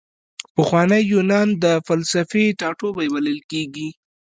پخوانی 0.55 1.01
یونان 1.13 1.47
د 1.63 1.65
فلسفې 1.87 2.45
ټاټوبی 2.59 3.07
بلل 3.13 3.39
کیږي. 3.51 3.89